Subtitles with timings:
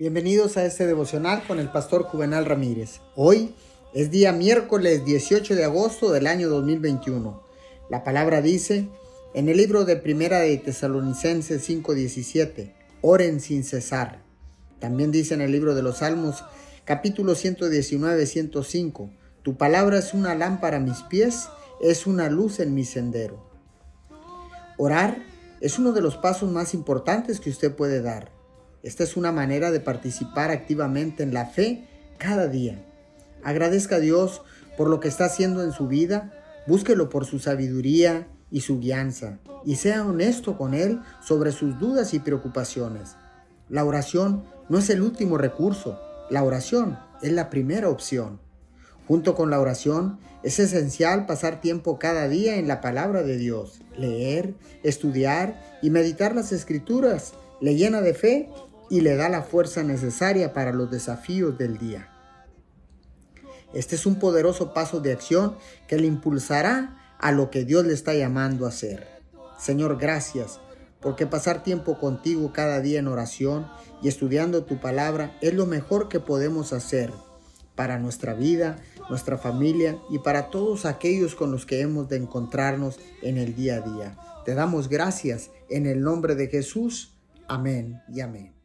[0.00, 3.02] Bienvenidos a este devocional con el pastor Juvenal Ramírez.
[3.16, 3.54] Hoy
[3.92, 7.42] es día miércoles 18 de agosto del año 2021.
[7.90, 8.88] La palabra dice
[9.34, 14.22] en el libro de Primera de Tesalonicenses 5:17, oren sin cesar.
[14.78, 16.44] También dice en el libro de los Salmos
[16.86, 19.10] capítulo 119, 105,
[19.42, 21.50] tu palabra es una lámpara a mis pies,
[21.82, 23.44] es una luz en mi sendero.
[24.78, 25.22] Orar
[25.60, 28.39] es uno de los pasos más importantes que usted puede dar.
[28.82, 31.86] Esta es una manera de participar activamente en la fe
[32.18, 32.82] cada día.
[33.42, 34.42] Agradezca a Dios
[34.76, 36.32] por lo que está haciendo en su vida,
[36.66, 42.14] búsquelo por su sabiduría y su guianza, y sea honesto con Él sobre sus dudas
[42.14, 43.16] y preocupaciones.
[43.68, 46.00] La oración no es el último recurso,
[46.30, 48.40] la oración es la primera opción.
[49.06, 53.82] Junto con la oración, es esencial pasar tiempo cada día en la palabra de Dios,
[53.98, 57.34] leer, estudiar y meditar las escrituras.
[57.60, 58.48] Le llena de fe
[58.90, 62.08] y le da la fuerza necesaria para los desafíos del día.
[63.72, 65.56] Este es un poderoso paso de acción
[65.86, 69.06] que le impulsará a lo que Dios le está llamando a hacer.
[69.58, 70.58] Señor, gracias,
[71.00, 73.66] porque pasar tiempo contigo cada día en oración
[74.02, 77.12] y estudiando tu palabra es lo mejor que podemos hacer
[77.76, 82.98] para nuestra vida, nuestra familia y para todos aquellos con los que hemos de encontrarnos
[83.22, 84.18] en el día a día.
[84.44, 87.16] Te damos gracias en el nombre de Jesús.
[87.46, 88.59] Amén y amén.